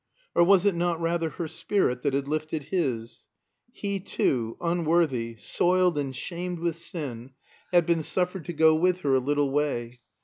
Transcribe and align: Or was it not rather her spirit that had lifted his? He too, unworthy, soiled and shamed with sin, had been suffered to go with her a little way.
Or 0.33 0.43
was 0.43 0.65
it 0.65 0.73
not 0.73 0.99
rather 0.99 1.29
her 1.29 1.47
spirit 1.47 2.01
that 2.01 2.15
had 2.15 2.27
lifted 2.27 2.63
his? 2.63 3.27
He 3.71 3.99
too, 3.99 4.57
unworthy, 4.59 5.35
soiled 5.35 5.95
and 5.99 6.15
shamed 6.15 6.57
with 6.57 6.77
sin, 6.79 7.33
had 7.71 7.85
been 7.85 8.01
suffered 8.01 8.45
to 8.45 8.53
go 8.53 8.73
with 8.73 9.01
her 9.01 9.13
a 9.13 9.19
little 9.19 9.51
way. 9.51 9.99